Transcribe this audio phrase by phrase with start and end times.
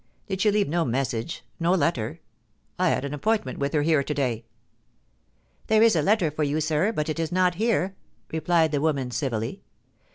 [0.25, 2.21] Did she leave no mes sage— no letter?
[2.79, 4.45] I had an appointment with her here to day.''
[5.67, 7.95] There is a letter for you, sir, but it is not here,'
[8.31, 9.61] replied the woman, civilly.
[9.63, 9.97] Mrs.